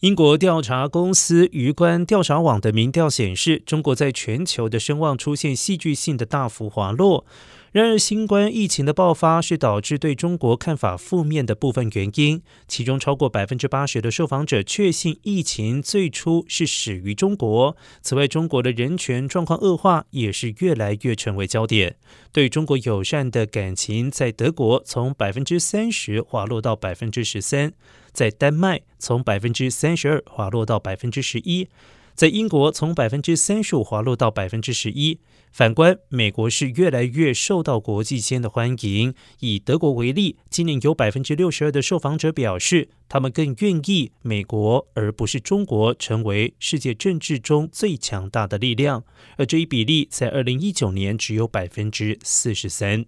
[0.00, 7.26] 英国调查公司鱼观调查网的民调显示，中国在全球的声望出现戏剧性的大幅滑落。
[7.72, 12.42] 然而，新冠疫情的爆发是导致对中国看法负面的部分原因。
[12.66, 17.76] 其中，超过百分之八十的受访者确信疫情最初是始于中国。
[18.00, 21.96] 此外，中国的人权状况恶化也是越来越成为焦点。
[22.32, 27.74] 对中国友善的感情，在德国从百分之三十滑落到百分之十三，
[28.12, 31.68] 在丹麦从百分之三十二滑落到百分之十一。
[32.18, 35.20] 在英国，从百分之三十五滑落到百分之十一。
[35.52, 39.14] 反观美国，是越来越受到国际间的欢迎。
[39.38, 49.04] 以德国为例，今年有百分之六十二的受访者表示，他们更愿意美国而不是中国成为世界政治中最强大的力量。
[49.36, 53.06] 而这一比例在二零一九年只有百分之四十三。